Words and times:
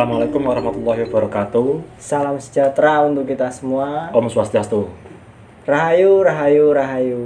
Assalamualaikum 0.00 0.48
warahmatullahi 0.48 1.04
wabarakatuh. 1.12 2.00
Salam 2.00 2.40
sejahtera 2.40 3.04
untuk 3.04 3.28
kita 3.28 3.52
semua. 3.52 4.08
Om 4.16 4.32
Swastiastu. 4.32 4.88
Rahayu, 5.68 6.24
rahayu, 6.24 6.72
rahayu. 6.72 7.22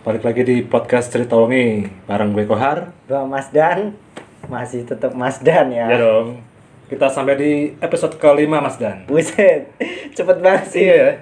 Balik 0.00 0.24
lagi 0.24 0.40
di 0.48 0.56
podcast 0.64 1.12
Cerita 1.12 1.36
Wengi 1.36 1.92
bareng 2.08 2.32
gue 2.32 2.48
Kohar. 2.48 2.96
Dua 3.04 3.28
Mas 3.28 3.52
Dan. 3.52 4.00
Masih 4.48 4.88
tetap 4.88 5.12
Mas 5.12 5.44
Dan 5.44 5.76
ya. 5.76 5.92
Ya 5.92 6.00
dong. 6.00 6.40
Kita 6.88 7.12
sampai 7.12 7.36
di 7.36 7.52
episode 7.84 8.16
kelima 8.16 8.64
Mas 8.64 8.80
Dan. 8.80 9.04
Buset. 9.04 9.68
Cepet 10.16 10.40
banget 10.40 10.64
sih. 10.72 10.88
Iya 10.88 10.96
ya. 10.96 11.12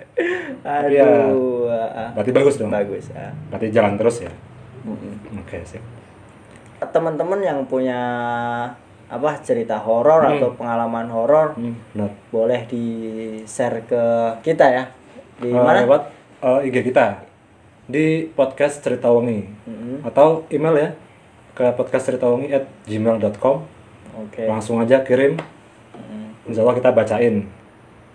Aduh. 0.63 1.67
ah, 1.75 2.15
Berarti 2.15 2.31
bagus 2.31 2.55
dong. 2.55 2.71
Bagus. 2.71 3.11
ah. 3.19 3.35
Berarti 3.51 3.75
jalan 3.75 3.99
terus 3.99 4.23
ya. 4.23 4.31
Mm-mm. 4.87 5.43
Oke 5.43 5.59
sip. 5.67 5.83
Teman-teman 6.79 7.43
yang 7.43 7.67
punya 7.67 7.99
apa 9.09 9.41
cerita 9.41 9.77
horor 9.77 10.21
Hmm. 10.23 10.37
atau 10.37 10.49
pengalaman 10.53 11.09
horor 11.09 11.53
Hmm, 11.53 11.73
benar. 11.91 12.11
boleh 12.29 12.61
di 12.65 12.85
share 13.43 13.81
ke 13.83 14.03
kita 14.43 14.67
ya. 14.69 14.85
Di 15.37 15.49
Eh, 15.49 15.55
mana? 15.55 15.81
Lewat 15.81 16.03
eh, 16.39 16.67
IG 16.67 16.77
kita 16.85 17.25
di 17.85 18.07
podcast 18.29 18.79
Cerita 18.79 19.09
Wengi 19.09 19.49
Mm-mm. 19.65 20.05
atau 20.05 20.45
email 20.49 20.77
ya 20.77 20.91
ke 21.53 21.65
podcastceritawengi 21.73 22.53
at 22.53 22.69
gmail.com 22.85 23.57
Oke. 24.19 24.45
langsung 24.45 24.79
aja 24.79 25.01
kirim 25.01 25.35
Mm. 25.97 26.47
insya 26.47 26.63
Allah 26.63 26.77
kita 26.77 26.91
bacain 26.91 27.49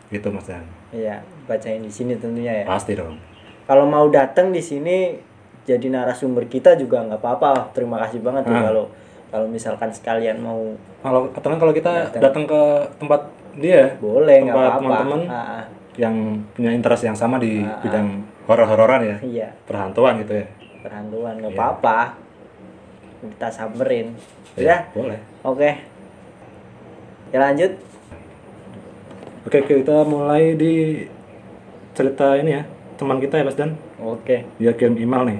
gitu 0.08 0.30
mas 0.30 0.45
Dan 0.45 0.64
Iya, 0.89 1.19
bacain 1.44 1.80
di 1.80 1.89
sini 1.89 2.16
tentunya 2.16 2.61
ya. 2.61 2.66
pasti 2.66 2.94
dong 2.94 3.17
kalau 3.64 3.83
mau 3.83 4.05
datang 4.08 4.53
di 4.53 4.61
sini 4.61 5.17
jadi 5.61 5.89
narasumber 5.89 6.45
kita 6.45 6.75
juga 6.75 7.02
nggak 7.02 7.17
apa-apa 7.17 7.71
terima 7.71 7.97
kasih 7.99 8.19
banget 8.19 8.45
tuh 8.45 8.53
Ah. 8.53 8.64
kalau 8.64 8.86
kalau 9.34 9.50
misalkan 9.50 9.89
sekalian 9.89 10.38
mau 10.38 10.78
kalau 11.02 11.26
kan 11.34 11.58
kalau 11.58 11.73
kita 11.73 12.14
Datang. 12.14 12.45
ke 12.45 12.62
tempat 13.02 13.22
dia 13.58 13.98
boleh 13.98 14.45
nggak 14.45 14.53
Tempat 14.53 14.70
apa-apa. 14.70 14.81
teman-teman. 14.86 15.22
Ah, 15.26 15.38
ah. 15.58 15.64
yang 15.94 16.16
punya 16.53 16.70
interest 16.70 17.03
yang 17.03 17.17
sama 17.17 17.38
di 17.38 17.61
Ah, 17.61 17.73
ah. 17.73 17.81
bidang 17.81 18.08
horor-hororan 18.45 19.02
ya. 19.02 19.17
Iya. 19.20 19.48
Perhantuan 19.66 20.22
gitu 20.22 20.38
ya. 20.38 20.45
Perhantuan 20.81 21.34
nggak 21.42 21.50
Iya. 21.50 21.58
apa-apa. 21.58 21.98
Kita 23.23 23.48
samperin. 23.50 24.14
Ya, 24.54 24.61
ya 24.61 24.78
boleh. 24.94 25.17
Oke. 25.42 25.70
Ya 27.30 27.42
lanjut. 27.42 27.73
Oke 29.43 29.60
kita 29.60 30.05
mulai 30.05 30.54
di 30.54 31.04
cerita 31.93 32.38
ini 32.38 32.54
ya. 32.54 32.64
Teman 32.95 33.17
kita 33.17 33.42
ya 33.42 33.43
Mas 33.43 33.58
Dan. 33.58 33.73
Oke. 33.98 34.45
Dia 34.61 34.77
kirim 34.77 34.93
email 34.95 35.26
nih 35.26 35.39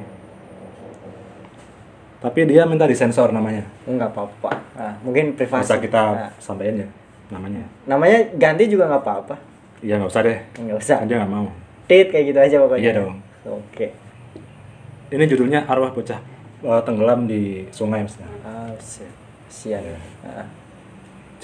tapi 2.24 2.48
dia 2.48 2.64
minta 2.64 2.88
disensor 2.88 3.36
namanya. 3.36 3.68
Nggak 3.84 4.16
apa-apa. 4.16 4.52
Nah, 4.80 4.94
mungkin 5.04 5.36
privasi. 5.36 5.68
Bisa 5.68 5.76
kita 5.78 6.04
Nah, 6.16 6.32
sampaikan 6.40 6.80
ya 6.80 6.88
namanya? 7.28 7.64
Namanya 7.84 8.20
ganti 8.40 8.72
juga 8.72 8.88
nggak 8.88 9.04
apa-apa. 9.04 9.36
Iya 9.84 10.00
nggak 10.00 10.08
usah 10.08 10.22
deh. 10.24 10.40
Nggak 10.56 10.78
usah. 10.80 10.98
Kan 11.04 11.08
dia 11.12 11.18
nggak 11.20 11.34
mau. 11.36 11.48
Tit 11.84 12.08
kayak 12.08 12.26
gitu 12.32 12.40
aja 12.40 12.56
pokoknya. 12.64 12.80
Iya 12.82 12.92
dong. 12.96 13.16
oke. 13.44 13.88
Ini 15.12 15.24
judulnya 15.28 15.68
arwah 15.68 15.92
bocah 15.92 16.20
eh, 16.64 16.82
tenggelam 16.88 17.28
di 17.28 17.68
sungai 17.70 18.08
Dan. 18.08 18.32
ah 18.42 18.72
si- 18.80 19.04
sian. 19.52 19.84
Iya. 19.84 20.00
Ah. 20.24 20.48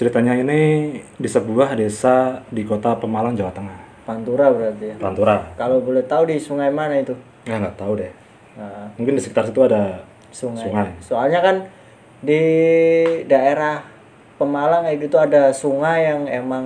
ceritanya 0.00 0.32
ini 0.32 0.96
di 0.96 1.28
sebuah 1.28 1.76
desa 1.76 2.40
di 2.48 2.64
kota 2.64 2.96
Pemalang 2.96 3.36
Jawa 3.36 3.52
Tengah. 3.52 3.78
Pantura 4.08 4.48
berarti 4.48 4.90
ya? 4.90 4.96
Pantura. 4.96 5.44
Kalau 5.60 5.84
boleh 5.84 6.00
tahu 6.08 6.24
di 6.24 6.40
sungai 6.40 6.72
mana 6.72 6.96
itu? 6.96 7.12
ya 7.44 7.60
nggak 7.60 7.76
tahu 7.76 8.00
deh. 8.00 8.08
Nah, 8.56 8.88
mungkin 8.96 9.16
di 9.16 9.22
sekitar 9.22 9.44
situ 9.44 9.60
ada 9.60 10.00
sungai. 10.30 10.66
Sungai. 10.66 10.88
Soalnya 11.02 11.40
kan 11.42 11.56
di 12.20 12.42
daerah 13.26 13.82
Pemalang 14.40 14.88
kayak 14.88 14.98
gitu 15.04 15.20
ada 15.20 15.52
sungai 15.52 16.08
yang 16.08 16.24
emang 16.24 16.64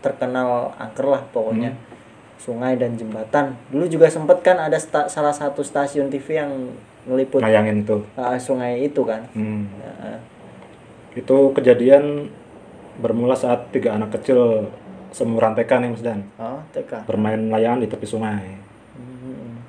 terkenal 0.00 0.72
angker 0.80 1.04
lah 1.04 1.20
pokoknya. 1.28 1.76
Hmm. 1.76 1.84
Sungai 2.40 2.72
dan 2.80 2.96
jembatan. 2.96 3.52
Dulu 3.68 3.84
juga 3.84 4.08
sempet 4.08 4.40
kan 4.40 4.56
ada 4.56 4.80
sta- 4.80 5.12
salah 5.12 5.36
satu 5.36 5.60
stasiun 5.60 6.08
TV 6.08 6.40
yang 6.40 6.72
ngeliput 7.04 7.44
ngayangin 7.44 7.84
itu 7.84 8.00
ah, 8.16 8.40
sungai 8.40 8.80
itu 8.80 9.04
kan. 9.04 9.28
Hmm. 9.36 9.68
Nah, 9.76 10.24
itu 11.12 11.36
kejadian 11.52 12.32
bermula 12.96 13.36
saat 13.36 13.68
tiga 13.68 14.00
anak 14.00 14.16
kecil 14.16 14.72
seumuran 15.12 15.52
TK 15.52 15.70
nih 15.84 15.88
Mas 15.92 16.00
Dan 16.04 16.20
oh, 16.40 16.64
TK. 16.72 17.04
bermain 17.04 17.52
layangan 17.52 17.84
di 17.84 17.88
tepi 17.92 18.08
sungai. 18.08 18.56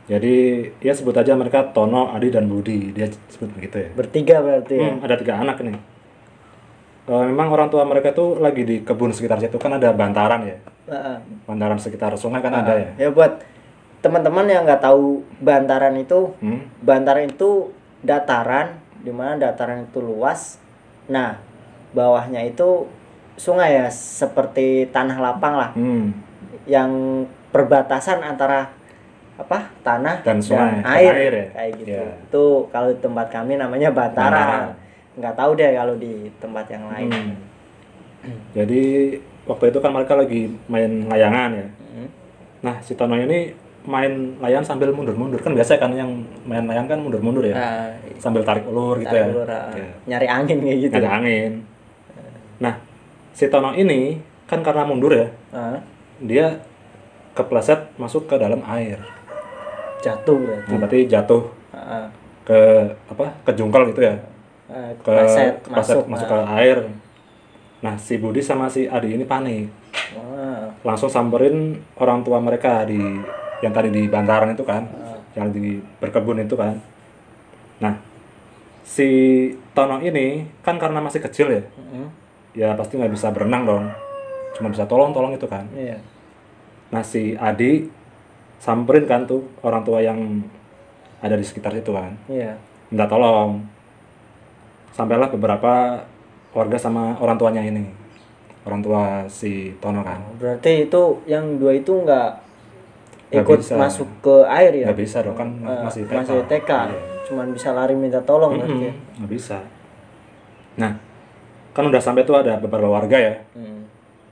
Jadi 0.10 0.36
ya 0.82 0.92
sebut 0.92 1.14
aja 1.14 1.38
mereka 1.38 1.70
Tono, 1.70 2.10
Adi 2.10 2.28
dan 2.28 2.50
Budi 2.50 2.90
dia 2.90 3.06
sebut 3.30 3.54
begitu 3.54 3.78
ya 3.78 3.90
Bertiga 3.94 4.42
berarti 4.42 4.74
ya. 4.74 4.90
Hmm, 4.90 5.06
ada 5.06 5.16
tiga 5.16 5.38
anak 5.38 5.62
nih 5.62 5.78
Eh, 7.10 7.24
memang 7.26 7.50
orang 7.50 7.74
tua 7.74 7.82
mereka 7.82 8.14
tuh 8.14 8.38
lagi 8.38 8.62
di 8.62 8.86
kebun 8.86 9.10
sekitar 9.10 9.42
situ 9.42 9.58
kan 9.58 9.74
ada 9.74 9.90
bantaran 9.90 10.46
ya 10.46 10.58
ah. 10.86 11.18
bantaran 11.46 11.82
sekitar 11.82 12.14
sungai 12.14 12.38
kan 12.38 12.54
ada 12.54 12.78
ya 12.78 12.90
Ya 12.98 13.10
buat 13.10 13.42
teman-teman 14.00 14.46
yang 14.46 14.62
nggak 14.62 14.78
tahu 14.80 15.26
bantaran 15.42 15.98
itu 15.98 16.38
Hmm? 16.38 16.70
Bantaran 16.80 17.28
itu 17.28 17.74
dataran, 18.00 18.78
di 19.02 19.12
mana 19.12 19.36
dataran 19.36 19.84
itu 19.84 20.00
luas. 20.00 20.56
Nah, 21.10 21.36
bawahnya 21.92 22.46
itu 22.46 22.88
sungai 23.36 23.76
ya, 23.76 23.92
seperti 23.92 24.88
tanah 24.88 25.18
lapang 25.20 25.58
lah, 25.58 25.70
Hmm. 25.76 26.16
yang 26.64 26.92
perbatasan 27.50 28.22
antara 28.22 28.72
apa 29.40 29.72
tanah 29.82 30.20
Dan 30.20 30.44
sungai, 30.44 30.84
dan 30.84 30.92
air, 30.92 31.14
air 31.16 31.34
ya? 31.34 31.46
kayak 31.56 31.72
gitu. 31.80 31.90
Iya. 31.96 32.04
Itu 32.28 32.44
kalau 32.70 32.92
di 32.92 33.00
tempat 33.00 33.28
kami 33.32 33.56
namanya 33.56 33.90
bantaran. 33.90 34.28
Bantaran. 34.28 34.64
Nggak 35.16 35.36
tahu 35.36 35.52
deh 35.56 35.72
kalau 35.74 35.96
di 35.96 36.14
tempat 36.38 36.66
yang 36.68 36.84
lain. 36.92 37.10
Hmm. 38.20 38.40
Jadi 38.52 38.84
waktu 39.48 39.66
itu 39.72 39.80
kan 39.80 39.92
mereka 39.92 40.14
lagi 40.14 40.42
main 40.68 41.08
layangan 41.08 41.50
ya. 41.56 41.68
Hmm. 41.90 42.10
Nah 42.60 42.76
si 42.80 42.94
Tono 42.94 43.16
ini 43.16 43.56
main 43.80 44.12
layangan 44.38 44.76
sambil 44.76 44.92
mundur-mundur 44.92 45.40
kan 45.40 45.56
biasa 45.56 45.80
kan 45.80 45.96
yang 45.96 46.12
main 46.44 46.68
layangan 46.68 46.90
kan 46.90 47.00
mundur-mundur 47.00 47.48
ya, 47.48 47.56
Nah, 47.56 47.88
sambil 48.20 48.44
tarik 48.44 48.68
ulur 48.68 49.00
gitu 49.00 49.08
tarik 49.08 49.24
ya. 49.24 49.28
ulur, 49.32 49.48
ah, 49.48 49.72
Iya. 49.72 49.88
nyari 50.06 50.28
angin 50.28 50.58
kayak 50.60 50.80
gitu. 50.84 50.94
Ada 51.00 51.10
angin. 51.16 51.52
Nah 52.60 52.76
si 53.32 53.48
Tono 53.48 53.72
ini 53.72 54.20
kan 54.46 54.60
karena 54.60 54.84
mundur 54.84 55.16
ya, 55.16 55.32
Ah, 55.56 55.80
dia 56.20 56.60
kepleset 57.32 57.96
masuk 57.96 58.28
ke 58.28 58.36
dalam 58.36 58.60
air. 58.68 59.00
Jatuh 60.00 60.38
berarti. 60.38 60.68
Nah, 60.68 60.78
berarti 60.78 61.00
jatuh 61.06 61.44
Ah, 61.70 62.08
ke 62.44 62.60
apa? 63.08 63.26
Ke 63.44 63.52
jungkal 63.54 63.88
gitu 63.88 64.02
ya. 64.02 64.16
ah, 64.68 64.90
Ke 64.98 65.12
kepleset 65.12 65.56
masuk, 65.66 66.04
masuk 66.08 66.28
ke 66.28 66.38
air. 66.56 66.78
Nah 67.80 67.96
si 67.96 68.18
Budi 68.18 68.40
sama 68.40 68.68
si 68.68 68.86
Adi 68.86 69.14
ini 69.14 69.24
panik. 69.24 69.68
Wah. 70.10 70.74
langsung 70.82 71.06
samperin 71.06 71.78
orang 71.96 72.24
tua 72.24 72.40
mereka 72.40 72.82
di 72.82 72.98
yang 73.60 73.70
tadi 73.70 73.90
di 73.90 74.08
bantaran 74.08 74.50
itu 74.50 74.64
kan 74.64 74.88
yang 75.32 75.52
di 75.52 75.78
berkebun 76.00 76.40
itu 76.40 76.56
kan 76.56 76.82
nah 77.78 77.94
si 78.82 79.06
Tono 79.70 80.02
ini 80.02 80.50
kan 80.60 80.82
karena 80.82 80.98
masih 80.98 81.22
kecil 81.22 81.48
ya 81.52 81.62
Mm-mm. 81.62 82.08
ya 82.56 82.70
pasti 82.74 82.98
nggak 82.98 83.12
bisa 83.12 83.30
berenang 83.30 83.64
dong 83.64 83.86
cuma 84.58 84.74
bisa 84.74 84.84
tolong 84.84 85.12
tolong 85.12 85.30
itu 85.32 85.46
kan 85.46 85.70
Iya. 85.72 86.02
nah 86.90 87.04
si 87.04 87.38
Adi 87.38 87.86
samperin 88.60 89.04
kan 89.04 89.24
tuh 89.24 89.42
orang 89.62 89.82
tua 89.82 90.00
yang 90.00 90.44
ada 91.18 91.34
di 91.34 91.42
sekitar 91.42 91.72
situ 91.72 91.90
kan 91.90 92.12
Iya. 92.28 92.56
minta 92.88 93.06
tolong 93.06 93.64
sampailah 94.92 95.30
beberapa 95.30 96.04
warga 96.50 96.76
sama 96.76 97.16
orang 97.18 97.36
tuanya 97.36 97.62
ini 97.62 97.88
orang 98.62 98.82
tua 98.82 99.04
si 99.26 99.72
Tono 99.78 100.02
kan 100.02 100.20
Berarti 100.36 100.86
itu 100.86 101.02
yang 101.26 101.56
dua 101.56 101.72
itu 101.74 101.94
nggak 101.94 102.30
ikut 103.32 103.60
bisa. 103.60 103.78
masuk 103.78 104.10
ke 104.20 104.36
air 104.44 104.74
ya? 104.76 104.86
nggak 104.86 105.00
bisa 105.00 105.18
dong 105.22 105.38
kan 105.38 105.50
Eh, 105.56 105.82
masih 105.82 106.04
TK 106.04 106.18
masih 106.18 106.38
TK. 106.46 106.72
Iya. 106.72 107.00
Cuman 107.24 107.48
bisa 107.50 107.70
lari 107.72 107.94
minta 107.94 108.20
tolong 108.20 108.58
berarti. 108.58 108.74
ya? 108.82 108.92
Mm-mm, 108.92 109.18
nggak 109.18 109.32
bisa 109.32 109.58
nah 110.76 110.96
kan 111.70 111.84
udah 111.86 112.00
sampai 112.00 112.24
tuh 112.24 112.36
ada 112.36 112.58
beberapa 112.58 112.90
warga 112.90 113.16
ya 113.16 113.36
Hmm. 113.52 113.86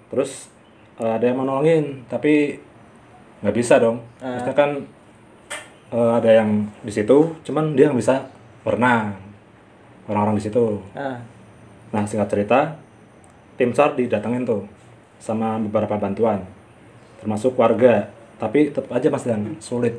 terus 0.09 0.49
eh, 0.97 1.07
ada 1.07 1.21
yang 1.21 1.37
mau 1.37 1.45
nolongin 1.45 2.03
tapi 2.07 2.57
nggak 3.39 3.55
bisa 3.55 3.77
dong 3.77 4.01
Ah. 4.17 4.35
maksudnya 4.35 4.55
kan 4.55 4.71
eh, 5.87 6.11
ada 6.19 6.31
yang 6.33 6.67
di 6.83 6.91
situ, 6.91 7.31
cuman 7.43 7.71
dia 7.71 7.87
nggak 7.87 8.01
bisa 8.01 8.27
berenang. 8.61 9.15
Orang-orang 10.03 10.35
di 10.35 10.43
situ. 10.43 10.83
Ah, 10.91 11.19
Nah, 11.87 12.03
singkat 12.03 12.27
cerita, 12.27 12.75
tim 13.55 13.71
SAR 13.71 13.95
didatengin 13.95 14.43
tuh 14.43 14.67
sama 15.17 15.55
beberapa 15.57 15.95
bantuan, 15.95 16.43
termasuk 17.19 17.55
warga. 17.55 18.11
Tapi 18.35 18.69
tetap 18.69 18.91
aja 18.91 19.07
Mas 19.07 19.23
Dan 19.23 19.55
sulit. 19.57 19.95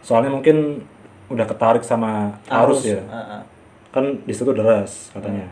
Soalnya 0.00 0.30
mungkin 0.30 0.86
udah 1.26 1.42
ketarik 1.42 1.82
sama 1.82 2.38
arus, 2.46 2.86
ya. 2.86 3.02
Ah, 3.10 3.18
ah. 3.38 3.42
Kan 3.90 4.22
di 4.22 4.30
situ 4.30 4.54
deras 4.54 5.10
katanya. 5.10 5.50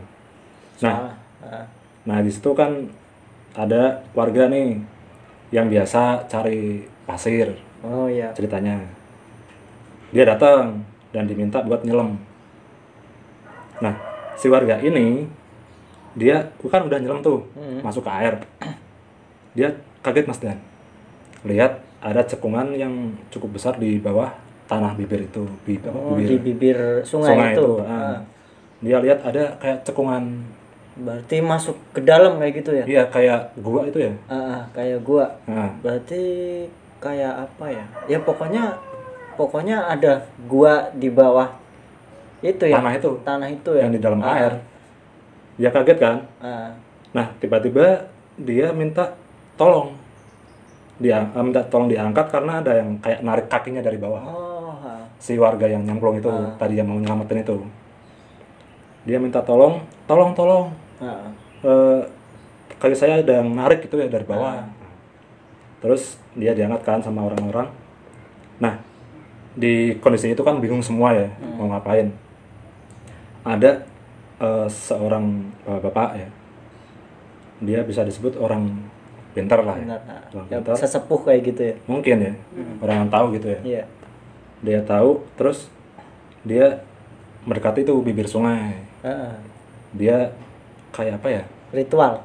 Nah, 0.79 0.95
Salah. 0.95 1.13
Ah, 1.43 1.65
nah 2.07 2.23
di 2.23 2.31
situ 2.31 2.55
kan 2.55 2.87
ada 3.51 3.99
warga 4.15 4.47
nih 4.47 4.79
yang 5.49 5.67
biasa 5.67 6.25
cari 6.25 6.81
pasir 7.03 7.53
Oh 7.81 8.05
iya. 8.05 8.33
ceritanya. 8.33 8.81
Dia 10.09 10.25
datang 10.25 10.81
dan 11.11 11.25
diminta 11.25 11.61
buat 11.61 11.81
nyelam. 11.81 12.17
Nah, 13.77 13.93
si 14.33 14.47
warga 14.47 14.79
ini 14.79 15.27
dia 16.15 16.47
kan 16.63 16.81
udah 16.81 16.97
nyelam 16.97 17.19
tuh 17.19 17.43
Hmm. 17.53 17.83
masuk 17.83 18.01
ke 18.01 18.11
air. 18.13 18.33
Dia 19.53 19.69
kaget 20.01 20.25
Mas 20.25 20.39
Dan. 20.39 20.57
Lihat 21.43 21.77
ada 21.99 22.21
cekungan 22.23 22.71
yang 22.71 22.93
cukup 23.29 23.55
besar 23.55 23.75
di 23.75 23.97
bawah 23.97 24.31
tanah 24.65 24.93
bibir 24.93 25.21
itu, 25.21 25.45
bi- 25.61 25.77
apa, 25.77 25.93
Oh, 25.93 26.15
bibir 26.15 26.29
di 26.31 26.37
bibir 26.43 26.77
sungai, 27.03 27.53
itu. 27.53 27.67
ah. 27.79 27.85
Ah. 27.85 28.17
Dia 28.81 28.97
lihat 28.97 29.21
ada 29.21 29.55
kayak 29.57 29.83
cekungan, 29.83 30.41
Berarti 30.95 31.43
masuk 31.43 31.75
ke 31.91 31.99
dalam 31.99 32.39
kayak 32.39 32.53
gitu 32.63 32.71
ya? 32.71 32.85
iya 32.87 33.03
kayak 33.05 33.51
gua 33.59 33.83
itu 33.83 33.99
ya. 33.99 34.11
Ah, 34.25 34.35
ah, 34.35 34.61
kayak 34.71 35.03
gua. 35.03 35.27
Nah, 35.43 35.75
Berarti 35.83 36.21
kayak 37.03 37.33
apa 37.45 37.65
ya? 37.67 37.85
Ya 38.07 38.19
pokoknya 38.19 38.79
pokoknya 39.35 39.83
ada 39.85 40.23
gua 40.47 40.87
di 40.95 41.11
bawah 41.11 41.51
itu 42.39 42.63
ya. 42.63 42.79
tanah 42.79 42.93
itu 42.95 43.11
Tanah 43.27 43.47
itu 43.49 43.69
ya. 43.75 43.81
yang 43.83 43.91
di 43.91 43.99
dalam 43.99 44.19
Ah, 44.23 44.39
air. 44.39 44.53
Dia 45.55 45.69
kaget 45.69 45.97
kan? 45.99 46.17
ah. 46.39 46.71
Nah, 47.11 47.27
tiba-tiba 47.39 48.07
dia 48.35 48.71
minta 48.71 49.15
tolong. 49.55 49.95
Dia 50.95 51.27
eh, 51.27 51.43
minta 51.43 51.59
tolong 51.65 51.91
diangkat 51.91 52.31
karena 52.31 52.63
ada 52.63 52.71
yang 52.71 52.95
kayak 52.99 53.19
narik 53.19 53.47
kakinya 53.51 53.83
dari 53.83 53.99
bawah. 53.99 54.23
Oh, 54.23 54.71
ah. 54.79 55.03
Si 55.19 55.35
warga 55.35 55.67
yang 55.67 55.83
nyemplung 55.83 56.15
itu 56.15 56.31
tadi 56.55 56.79
yang 56.79 56.87
mau 56.87 56.95
nyelamatin 56.95 57.43
itu. 57.43 57.59
Dia 59.03 59.19
minta 59.19 59.43
tolong, 59.43 59.83
tolong, 60.07 60.31
tolong. 60.31 60.71
Ah, 60.97 61.27
Eh, 61.65 62.01
kaki 62.77 62.93
saya 62.93 63.19
ada 63.19 63.41
yang 63.41 63.49
narik 63.51 63.81
gitu 63.83 63.97
ya 63.97 64.05
dari 64.05 64.21
bawah. 64.21 64.69
Terus 65.81 66.21
dia 66.33 66.53
diangkat 66.53 66.81
kan 66.81 66.99
sama 67.01 67.25
orang-orang. 67.25 67.73
Nah, 68.61 68.77
di 69.53 69.97
kondisi 69.97 70.29
itu 70.29 70.43
kan 70.45 70.61
bingung 70.61 70.85
semua 70.85 71.15
ya 71.15 71.25
mau 71.57 71.65
ngapain. 71.67 72.13
Ada 73.41 73.81
eh, 74.37 74.67
seorang 74.69 75.25
eh, 75.65 75.79
bapak 75.81 76.09
ya. 76.15 76.29
Dia 77.63 77.79
bisa 77.81 78.03
disebut 78.03 78.37
orang 78.37 78.67
pintar 79.33 79.63
lah 79.65 79.79
ya. 79.79 79.97
Orang 80.35 80.45
Ya, 80.47 80.59
pintar. 80.61 80.75
sesepuh 80.77 81.19
kayak 81.23 81.41
gitu 81.49 81.61
ya. 81.65 81.75
Mungkin 81.87 82.17
ya. 82.21 82.33
Orang 82.77 82.95
yang 83.05 83.09
tahu 83.09 83.25
gitu 83.33 83.47
ya. 83.49 83.59
Iya. 83.63 83.83
Dia 84.61 84.79
tahu 84.85 85.23
terus 85.33 85.65
dia 86.45 86.85
mendekati 87.41 87.81
itu 87.81 87.93
bibir 88.05 88.29
sungai. 88.29 88.85
Ah, 89.01 89.33
Dia 89.95 90.29
kayak 90.95 91.19
apa 91.19 91.27
ya? 91.27 91.43
ritual. 91.75 92.23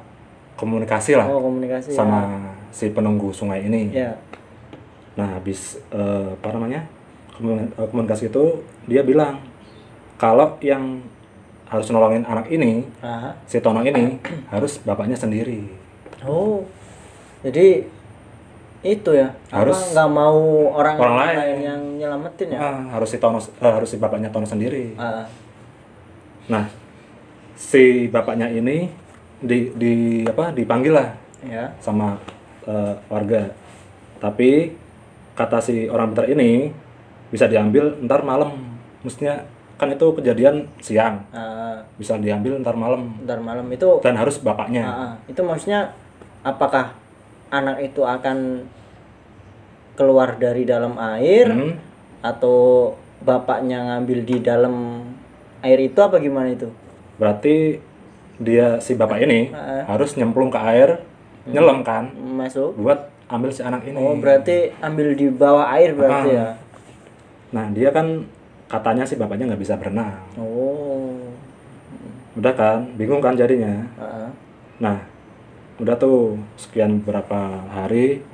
Komunikasi 0.55 1.19
lah. 1.19 1.27
Oh, 1.27 1.43
komunikasi. 1.43 1.91
sama 1.91 2.39
si 2.71 2.87
penunggu 2.95 3.35
sungai 3.35 3.67
ini. 3.67 3.91
Ya. 3.91 4.15
Nah, 5.19 5.35
habis 5.35 5.75
eh, 5.91 6.27
apa 6.31 6.55
namanya 6.55 6.87
eh, 7.43 7.87
komunikasi 7.91 8.31
itu 8.31 8.63
dia 8.87 9.03
bilang 9.03 9.43
kalau 10.15 10.55
yang 10.63 11.03
harus 11.67 11.87
nolongin 11.87 12.23
anak 12.27 12.47
ini, 12.47 12.83
Ah. 12.99 13.31
si 13.47 13.59
Tono 13.59 13.79
ini 13.81 14.19
harus 14.53 14.79
bapaknya 14.83 15.15
sendiri. 15.15 15.67
Oh. 16.23 16.63
Jadi 17.41 17.87
itu 18.81 19.11
ya. 19.13 19.31
Harus 19.49 19.93
nggak 19.93 20.09
mau 20.11 20.67
orang, 20.73 20.95
orang 20.99 21.15
lain. 21.17 21.37
lain. 21.37 21.57
yang 21.63 21.81
nyelamatin 21.97 22.47
ya? 22.53 22.59
Ah, 22.59 22.79
harus 22.95 23.09
si 23.11 23.17
Tono 23.17 23.39
eh, 23.39 23.71
harus 23.71 23.89
si 23.89 23.97
bapaknya 23.97 24.29
Tono 24.29 24.45
sendiri. 24.45 24.93
Ah. 24.99 25.25
Nah, 26.51 26.65
si 27.61 28.09
bapaknya 28.09 28.49
ini 28.49 28.89
di 29.37 29.69
di 29.77 29.93
apa 30.25 30.49
dipanggil 30.49 30.93
lah 30.97 31.09
Ya. 31.41 31.73
sama 31.81 32.17
eh, 32.65 32.93
warga. 33.09 33.49
Tapi 34.21 34.69
kata 35.33 35.57
si 35.57 35.89
orang 35.89 36.13
pintar 36.13 36.29
ini 36.29 36.69
bisa 37.29 37.49
diambil 37.49 37.97
ntar 38.05 38.21
malam. 38.21 38.53
Mestinya 39.01 39.41
kan 39.73 39.89
itu 39.89 40.05
kejadian 40.13 40.69
siang, 40.77 41.25
Ah, 41.33 41.81
bisa 41.97 42.13
diambil 42.21 42.61
ntar 42.61 42.77
malam 42.77 43.17
ntar 43.25 43.41
malam 43.41 43.65
itu 43.73 43.97
dan 44.05 44.13
harus 44.13 44.37
bapaknya. 44.37 44.85
Ah, 44.85 44.93
ah. 44.93 45.13
itu 45.25 45.41
maksudnya 45.41 45.97
apakah 46.45 46.93
anak 47.49 47.81
itu 47.81 48.05
akan 48.05 48.61
keluar 49.97 50.37
dari 50.37 50.63
dalam 50.63 50.93
air 50.97 51.49
Hmm, 51.49 51.73
atau 52.21 52.93
bapaknya 53.21 53.81
ngambil 53.89 54.19
di 54.21 54.37
dalam 54.39 55.01
air 55.61 55.79
itu 55.81 55.97
apa 55.97 56.21
gimana 56.21 56.53
itu? 56.53 56.69
Berarti 57.21 57.77
dia 58.35 58.81
si 58.81 58.97
bapak 58.97 59.21
ini 59.21 59.53
Ah, 59.53 59.85
harus 59.87 60.17
nyemplung 60.17 60.49
ke 60.49 60.57
air, 60.57 60.97
nyelam 61.45 61.85
kan, 61.85 62.09
Masuk. 62.33 62.73
buat 62.73 62.97
ambil 63.29 63.53
si 63.53 63.61
anak 63.61 63.85
ini. 63.85 63.93
Oh, 63.95 64.17
berarti 64.17 64.73
ambil 64.81 65.13
di 65.13 65.29
bawah 65.29 65.69
air 65.71 65.93
berarti 65.93 66.29
Ah. 66.31 66.33
ya. 66.33 66.47
Nah 67.51 67.69
dia 67.69 67.93
kan 67.93 68.25
katanya 68.65 69.05
si 69.05 69.13
bapaknya 69.13 69.45
nggak 69.47 69.61
bisa 69.61 69.77
berenang. 69.77 70.17
Oh. 70.35 71.21
Udah 72.33 72.51
kan, 72.51 72.89
bingung 72.95 73.19
kan 73.19 73.35
jadinya. 73.35 73.85
Ah, 73.95 74.31
Nah, 74.81 74.97
udah 75.77 75.93
tuh 75.93 76.41
sekian 76.57 76.97
beberapa 76.99 77.37
hari 77.67 78.25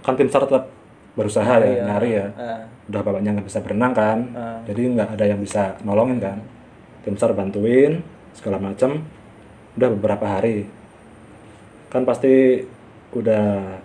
kan 0.00 0.16
tim 0.16 0.26
SAR 0.26 0.42
tetap 0.42 0.66
berusaha 1.12 1.60
ya 1.60 1.86
nyari 1.86 2.10
ya. 2.12 2.26
ah. 2.34 2.60
Udah 2.90 3.00
bapaknya 3.00 3.30
nggak 3.32 3.46
bisa 3.46 3.62
berenang 3.62 3.94
kan, 3.94 4.18
Ah. 4.32 4.58
jadi 4.66 4.82
nggak 4.90 5.08
ada 5.14 5.24
yang 5.24 5.38
bisa 5.38 5.78
nolongin 5.80 6.18
kan. 6.18 6.38
Tim 7.06 7.16
SAR 7.16 7.32
bantuin 7.32 8.04
segala 8.36 8.60
macam. 8.60 9.04
Udah 9.78 9.88
beberapa 9.94 10.26
hari, 10.26 10.66
kan 11.94 12.02
pasti 12.02 12.66
udah 13.14 13.78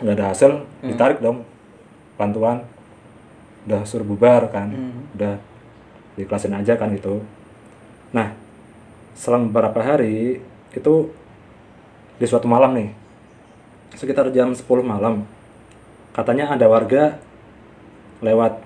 nggak 0.00 0.16
ada 0.16 0.26
hasil, 0.32 0.64
ditarik 0.80 1.20
dong 1.20 1.44
bantuan. 2.16 2.64
Udah 3.68 3.84
suruh 3.84 4.06
bubar 4.06 4.48
kan, 4.48 4.72
udah 5.18 5.36
diklasin 6.16 6.56
aja 6.56 6.78
kan 6.80 6.94
gitu. 6.96 7.20
Nah, 8.16 8.32
selang 9.16 9.48
beberapa 9.48 9.80
hari 9.80 10.40
itu 10.76 10.94
di 12.16 12.26
suatu 12.28 12.48
malam 12.48 12.76
nih 12.76 12.90
sekitar 13.96 14.28
jam 14.32 14.52
10 14.52 14.64
malam 14.84 15.24
katanya 16.12 16.52
ada 16.52 16.68
warga 16.68 17.16
lewat 18.20 18.60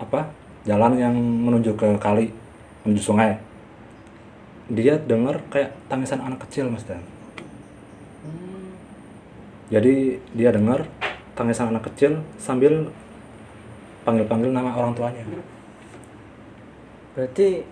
apa 0.00 0.32
jalan 0.68 0.96
yang 1.00 1.16
menuju 1.16 1.76
ke 1.76 1.96
kali 1.96 2.32
menuju 2.86 3.02
sungai. 3.02 3.34
Dia 4.70 4.94
dengar 4.98 5.42
kayak 5.50 5.74
tangisan 5.90 6.22
anak 6.22 6.46
kecil 6.46 6.70
mas 6.70 6.86
dan. 6.86 7.02
Jadi 9.66 10.22
dia 10.38 10.54
dengar 10.54 10.86
tangisan 11.34 11.74
anak 11.74 11.90
kecil 11.90 12.22
sambil 12.38 12.86
panggil-panggil 14.06 14.54
nama 14.54 14.70
orang 14.70 14.94
tuanya. 14.94 15.26
Berarti 17.18 17.66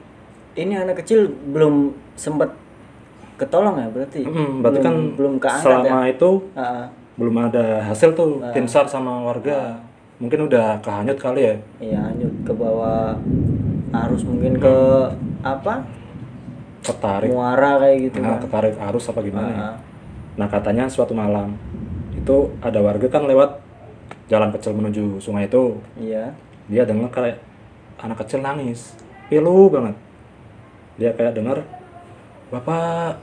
ini 0.58 0.74
anak 0.74 1.02
kecil 1.02 1.30
belum 1.54 1.94
sempat 2.18 2.50
ketolong 3.38 3.78
ya 3.78 3.88
berarti? 3.90 4.22
Mm, 4.26 4.62
berarti 4.62 4.78
belum, 4.78 4.86
kan 4.86 4.94
belum 5.18 5.34
keangkat 5.38 5.62
ya? 5.62 5.62
selama 5.62 5.98
itu 6.10 6.30
Ah, 6.54 6.62
ah. 6.62 6.84
belum 7.18 7.34
ada 7.50 7.64
hasil 7.86 8.10
tuh 8.14 8.42
tim 8.54 8.66
SAR 8.66 8.86
sama 8.90 9.22
warga. 9.22 9.78
Mungkin 10.22 10.46
udah 10.46 10.78
kehanyut 10.78 11.18
kali 11.18 11.42
ya. 11.42 11.54
Iya, 11.82 11.98
hanyut 12.10 12.34
ke 12.46 12.52
bawah 12.54 13.18
arus 14.02 14.22
mungkin 14.22 14.56
ke 14.56 14.76
apa? 15.40 15.84
ketarik 16.80 17.30
Muara 17.30 17.80
kayak 17.80 17.96
gitu 18.04 18.18
nah, 18.20 18.36
kan. 18.36 18.44
ketarik 18.44 18.76
arus 18.78 19.08
apa 19.08 19.20
gimana 19.20 19.48
ya. 19.48 19.56
Ah, 19.58 19.74
nah 20.36 20.46
katanya 20.46 20.84
suatu 20.84 21.12
malam 21.12 21.56
itu 22.12 22.36
ada 22.60 22.76
warga 22.78 23.08
kan 23.08 23.24
lewat 23.24 23.56
jalan 24.26 24.50
kecil 24.50 24.72
menuju 24.72 25.16
sungai 25.16 25.46
itu 25.46 25.80
Iya. 25.96 26.36
dia 26.66 26.84
dengar 26.84 27.08
kayak 27.08 27.40
anak 27.98 28.20
kecil 28.20 28.40
nangis 28.40 28.92
pilu 29.26 29.68
banget 29.68 29.96
dia 30.94 31.10
kayak 31.10 31.32
dengar 31.32 31.64
bapak 32.50 33.16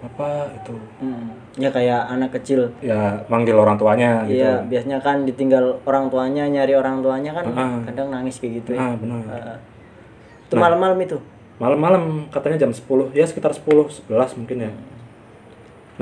bapak 0.00 0.50
itu 0.56 0.74
Hmm. 0.98 1.30
Ya 1.54 1.70
kayak 1.70 2.10
anak 2.10 2.34
kecil. 2.34 2.66
ya 2.80 3.14
manggil 3.24 3.54
orang 3.54 3.78
tuanya 3.78 4.26
gitu 4.26 4.42
Iya, 4.42 4.58
biasanya 4.66 4.98
kan 4.98 5.22
ditinggal 5.22 5.78
orang 5.84 6.10
tuanya, 6.10 6.44
nyari 6.44 6.74
orang 6.74 6.98
tuanya 6.98 7.30
kan 7.32 7.46
Ah. 7.54 7.78
kadang 7.86 8.10
nangis 8.10 8.36
kayak 8.36 8.58
gitu 8.58 8.74
ya. 8.74 8.82
ah 8.82 8.94
benar 8.98 9.22
Ah. 9.30 9.58
Itu 10.48 10.54
malam-malam 10.56 10.98
itu. 11.00 11.18
malam-malam 11.54 12.26
katanya 12.34 12.66
jam 12.66 12.74
10 12.74 13.14
ya 13.14 13.22
sekitar 13.22 13.54
10 13.54 14.10
11 14.10 14.38
mungkin 14.42 14.58
ya. 14.66 14.70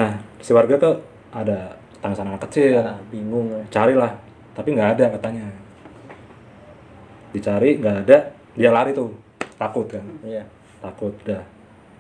Nah 0.01 0.17
si 0.41 0.57
warga 0.57 0.81
tuh 0.81 0.97
ada 1.29 1.77
tangisan 2.01 2.33
anak 2.33 2.49
kecil. 2.49 2.81
Ah, 2.81 2.97
bingung. 3.13 3.53
ya. 3.53 3.63
carilah 3.69 4.17
tapi 4.57 4.73
nggak 4.73 4.97
ada 4.97 5.05
katanya. 5.13 5.45
Dicari 7.37 7.77
nggak 7.77 7.97
ada 8.09 8.33
dia 8.57 8.71
lari 8.73 8.97
tuh. 8.97 9.13
Takut 9.61 9.87
kan? 9.93 10.05
Iya. 10.25 10.49
Takut 10.81 11.13
dah. 11.23 11.45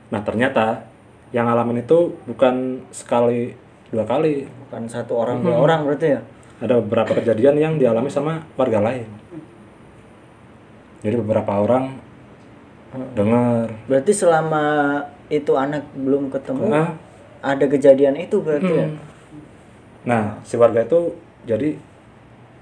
Nah 0.09 0.21
ternyata 0.25 0.89
yang 1.33 1.49
ngalamin 1.49 1.85
itu 1.85 2.17
bukan 2.25 2.85
sekali 2.93 3.53
dua 3.93 4.09
kali. 4.09 4.49
Bukan 4.69 4.89
satu 4.89 5.21
orang 5.21 5.45
dua 5.45 5.61
orang 5.61 5.85
berarti 5.85 6.09
ya? 6.17 6.21
Ada 6.65 6.79
beberapa 6.81 7.19
kejadian 7.19 7.57
yang 7.61 7.75
dialami 7.77 8.09
sama 8.09 8.49
warga 8.57 8.81
lain. 8.81 9.09
Jadi 11.03 11.15
beberapa 11.19 11.59
orang 11.59 11.99
dengar. 13.15 13.67
Berarti 13.89 14.13
selama 14.13 14.65
itu 15.33 15.53
anak 15.57 15.85
belum 15.97 16.29
ketemu 16.29 16.69
Ah. 16.69 16.93
ada 17.41 17.65
kejadian 17.65 18.17
itu 18.21 18.37
berarti 18.45 18.69
ya? 18.69 18.87
Hmm. 18.89 19.01
nah 20.03 20.35
si 20.43 20.59
warga 20.59 20.83
itu 20.83 21.15
jadi 21.47 21.79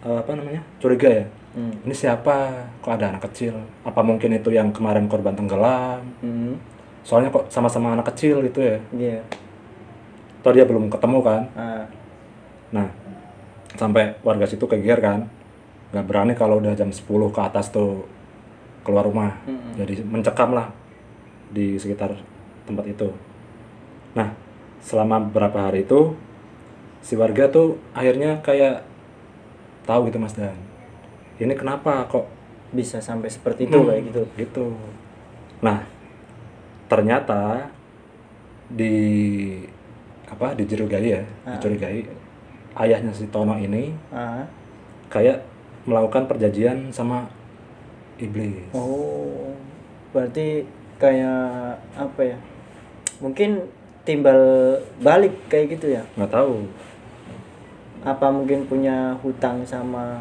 eh, 0.05 0.19
apa 0.23 0.31
namanya 0.39 0.63
curiga 0.79 1.09
ya. 1.09 1.27
Hmm. 1.51 1.75
ini 1.83 1.91
siapa? 1.91 2.63
Kok 2.79 2.95
ada 2.95 3.11
anak 3.11 3.27
kecil? 3.27 3.59
Apa 3.83 4.07
mungkin 4.07 4.31
itu 4.39 4.55
yang 4.55 4.71
kemarin 4.71 5.11
korban 5.11 5.35
tenggelam? 5.35 6.01
Hmm. 6.23 6.55
soalnya 7.01 7.33
kok 7.33 7.49
sama-sama 7.49 7.97
anak 7.97 8.13
kecil 8.13 8.45
gitu 8.45 8.61
ya. 8.61 8.79
Iya. 8.93 9.21
Atau 10.45 10.53
dia 10.53 10.65
belum 10.69 10.87
ketemu 10.93 11.19
kan? 11.25 11.43
Ah. 11.59 11.85
nah 12.71 12.87
sampai 13.75 14.15
warga 14.23 14.47
situ 14.47 14.63
kegeer 14.69 15.01
kan? 15.03 15.27
Nggak 15.91 16.07
berani 16.07 16.33
kalau 16.39 16.63
udah 16.63 16.71
jam 16.79 16.95
10 16.95 17.03
ke 17.35 17.41
atas 17.43 17.75
tuh 17.75 18.07
keluar 18.81 19.05
rumah 19.05 19.37
Mm-mm. 19.45 19.77
jadi 19.77 19.95
mencekam 20.03 20.51
lah 20.51 20.73
di 21.49 21.77
sekitar 21.77 22.15
tempat 22.65 22.85
itu 22.87 23.09
nah 24.13 24.33
selama 24.81 25.21
beberapa 25.21 25.61
hari 25.63 25.83
itu 25.83 26.17
si 27.01 27.15
warga 27.15 27.47
tuh 27.47 27.77
akhirnya 27.91 28.41
kayak 28.41 28.85
tahu 29.83 30.07
gitu 30.07 30.17
mas 30.17 30.33
dan 30.33 30.57
ini 31.37 31.53
kenapa 31.53 32.05
kok 32.07 32.29
bisa 32.71 33.01
sampai 33.01 33.27
seperti 33.27 33.67
itu 33.67 33.75
Hmm, 33.75 33.89
kayak 33.89 34.03
gitu 34.09 34.23
gitu 34.37 34.67
nah 35.59 35.85
ternyata 36.87 37.69
di 38.67 38.95
apa 40.27 40.55
dicurigai 40.55 41.07
ya 41.11 41.23
Ah. 41.43 41.55
dicurigai 41.55 42.07
ayahnya 42.77 43.11
si 43.11 43.27
Tono 43.29 43.55
ini 43.55 43.91
Ah. 44.09 44.47
kayak 45.09 45.43
melakukan 45.83 46.25
perjanjian 46.25 46.91
sama 46.91 47.27
iblis. 48.21 48.69
Oh 48.77 49.51
berarti 50.13 50.69
kayak 51.01 51.81
apa 51.97 52.21
ya? 52.23 52.39
Mungkin 53.21 53.65
timbal 54.05 54.41
balik 55.01 55.33
kayak 55.49 55.77
gitu 55.77 55.97
ya? 55.97 56.03
Nggak 56.17 56.33
tahu. 56.33 56.69
Apa 58.01 58.33
mungkin 58.33 58.65
punya 58.65 59.17
hutang 59.21 59.65
sama 59.65 60.21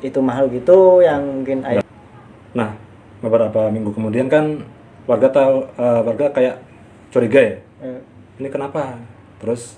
itu 0.00 0.20
mahal 0.22 0.48
gitu 0.48 1.02
yang 1.02 1.20
mungkin 1.42 1.60
ayah 1.66 1.82
nah 2.56 2.72
beberapa 3.20 3.68
minggu 3.68 3.92
kemudian 3.92 4.24
kan 4.30 4.64
warga 5.04 5.28
tahu 5.28 5.68
eh, 5.76 6.00
warga 6.04 6.26
kayak 6.32 6.56
curiga 7.12 7.40
ya. 7.40 7.56
Eh, 7.84 8.00
ini 8.40 8.48
kenapa? 8.48 8.96
Terus 9.42 9.76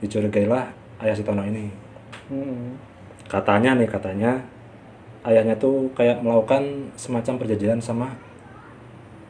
dicurigailah 0.00 0.72
ayah 1.04 1.14
si 1.16 1.24
Tono 1.24 1.42
ini. 1.44 1.88
Hmm. 2.28 2.76
katanya 3.24 3.72
nih 3.76 3.88
katanya 3.88 4.44
ayahnya 5.28 5.54
tuh 5.54 5.92
kayak 5.92 6.24
melakukan 6.24 6.88
semacam 6.96 7.36
perjanjian 7.36 7.78
sama 7.78 8.16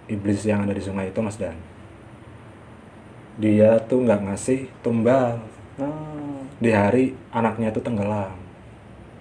iblis 0.07 0.47
yang 0.47 0.63
ada 0.63 0.73
di 0.73 0.81
sungai 0.81 1.11
itu 1.11 1.19
mas 1.21 1.37
Dan. 1.37 1.59
Dia 3.39 3.79
tuh 3.87 4.03
nggak 4.03 4.31
ngasih 4.31 4.67
tumbal 4.83 5.39
Oh, 5.79 6.43
di 6.59 6.75
hari 6.75 7.15
anaknya 7.31 7.71
itu 7.71 7.79
tenggelam. 7.79 8.35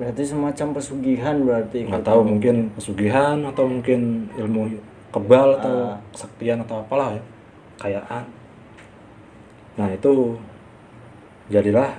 Berarti 0.02 0.26
semacam 0.26 0.74
pesugihan 0.74 1.38
berarti 1.46 1.86
nggak 1.86 2.02
tahu 2.02 2.26
mungkin 2.26 2.74
pesugihan 2.74 3.38
atau 3.46 3.70
mungkin 3.70 4.26
ilmu 4.34 4.74
kebal 5.14 5.62
atau 5.62 5.74
Ah. 5.94 5.98
kesaktian 6.14 6.62
atau 6.66 6.82
apalah 6.82 7.14
ya 7.14 7.24
kayaan 7.78 8.26
nah 9.78 9.86
itu 9.88 10.34
jadilah 11.48 11.94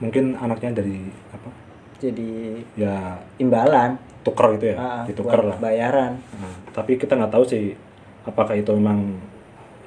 mungkin 0.00 0.32
anaknya 0.40 0.80
dari 0.80 1.12
apa 1.30 1.48
jadi 2.02 2.32
ya. 2.74 3.22
imbalan. 3.38 3.94
Tuker 4.22 4.54
gitu 4.54 4.70
ya? 4.70 4.76
Ah, 4.78 5.02
ditukar 5.02 5.42
lah. 5.42 5.58
bayaran. 5.58 6.14
Nah, 6.38 6.54
tapi 6.70 6.94
kita 6.94 7.14
nggak 7.14 7.30
tahu 7.30 7.42
sih 7.42 7.74
apakah 8.22 8.54
itu 8.54 8.70
memang 8.70 9.18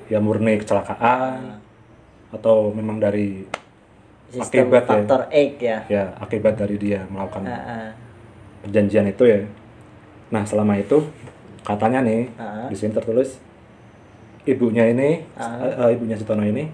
ya 0.07 0.19
murni 0.19 0.60
kecelakaan 0.60 1.55
atau 2.29 2.67
memang 2.69 3.00
dari 3.00 3.48
sistem 4.27 4.67
Akibat 4.67 4.84
ya. 4.84 4.88
faktor 4.89 5.22
X 5.29 5.51
ya. 5.57 5.77
Ya 5.88 6.03
akibat 6.17 6.55
dari 6.55 6.75
dia 6.75 7.07
melakukan 7.07 7.48
Ah, 7.48 7.55
ah. 7.55 7.89
perjanjian 8.62 9.07
itu 9.07 9.24
ya. 9.24 9.39
Nah 10.29 10.43
selama 10.43 10.75
itu 10.75 11.00
katanya 11.63 12.03
nih 12.03 12.27
Ah. 12.36 12.67
di 12.67 12.75
sini 12.75 12.91
tertulis 12.91 13.39
ibunya 14.43 14.86
ini 14.86 15.24
eh, 15.25 15.74
eh, 15.79 15.89
ibunya 15.95 16.13
si 16.13 16.27
Tono 16.27 16.43
ini 16.43 16.67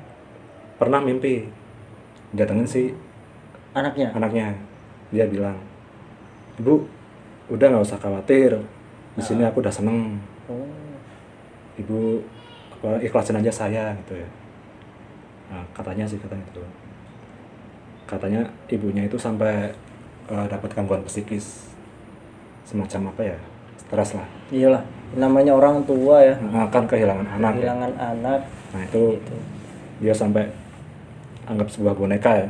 pernah 0.75 0.97
mimpi 0.97 1.45
datengin 2.31 2.65
si 2.65 2.89
anaknya? 3.71 4.11
anaknya 4.11 4.47
dia 5.11 5.27
bilang 5.27 5.59
ibu 6.57 6.87
udah 7.51 7.67
nggak 7.67 7.85
usah 7.85 7.99
khawatir. 7.99 8.55
Di 9.11 9.21
sini 9.21 9.43
aku 9.43 9.59
udah 9.59 9.73
seneng. 9.75 10.17
Oh. 10.47 10.67
ibu 11.79 12.19
apa, 12.75 12.99
ikhlasin 12.99 13.39
aja 13.39 13.51
saya 13.51 13.95
gitu 14.03 14.19
ya. 14.19 14.29
Nah, 15.51 15.63
katanya 15.75 16.03
sih 16.07 16.19
katanya 16.19 16.43
itu 16.51 16.63
katanya 18.07 18.43
ibunya 18.67 19.07
itu 19.07 19.15
sampai 19.15 19.71
eh, 20.27 20.45
dapat 20.51 20.71
gangguan 20.75 21.03
psikis. 21.07 21.71
Semacam 22.67 23.11
apa 23.11 23.21
ya 23.35 23.37
stres 23.75 24.15
lah. 24.15 24.27
Iyalah 24.51 24.83
namanya 25.15 25.51
orang 25.55 25.83
tua 25.83 26.23
ya. 26.23 26.35
Akan 26.55 26.87
kehilangan 26.87 27.27
anak 27.27 27.51
ya. 27.51 27.57
kehilangan 27.59 27.93
anak. 27.99 28.39
Nah 28.71 28.81
itu 28.87 29.03
gitu. 29.19 29.35
dia 29.99 30.13
sampai 30.15 30.47
anggap 31.47 31.67
sebuah 31.67 31.95
boneka 31.95 32.31
ya. 32.47 32.49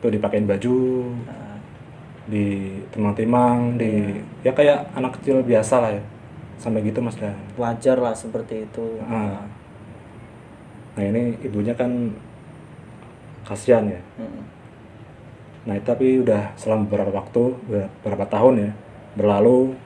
Itu 0.00 0.08
dipakein 0.08 0.48
baju. 0.48 0.76
Ah, 1.28 1.41
di 2.30 2.78
timang-timang 2.94 3.76
di 3.80 4.14
ya 4.46 4.54
kayak 4.54 4.94
anak 4.94 5.18
kecil 5.18 5.42
biasa 5.42 5.82
lah 5.82 5.90
ya 5.94 6.02
sampai 6.58 6.86
gitu 6.86 7.02
mas 7.02 7.18
Dan 7.18 7.34
wajar 7.58 7.98
lah 7.98 8.14
seperti 8.14 8.66
itu 8.70 9.02
Ah. 9.02 9.42
nah 10.94 11.02
ini 11.02 11.34
ibunya 11.42 11.74
kan 11.74 12.12
kasihan 13.42 13.84
ya. 13.90 14.00
Nah, 15.62 15.78
tapi 15.86 16.18
udah 16.18 16.54
selama 16.58 16.90
beberapa 16.90 17.22
waktu, 17.22 17.42
beberapa 18.02 18.26
tahun 18.26 18.54
ya 18.66 18.70
berlalu, 19.14 19.78